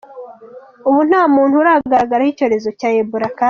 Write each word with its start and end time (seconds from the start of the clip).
ubu 0.89 0.99
nta 1.09 1.21
muntu 1.35 1.53
uragaragaraho 1.57 2.29
icyorezo 2.33 2.69
cya 2.79 2.89
Ebola 3.01 3.27
kandi 3.31 3.39